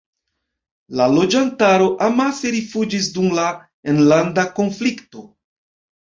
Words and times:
La 0.99 1.05
loĝantaro 1.15 1.89
amase 2.05 2.53
rifuĝis 2.55 3.09
dum 3.17 3.27
la 3.39 3.43
enlanda 3.93 4.47
konflikto. 4.61 5.23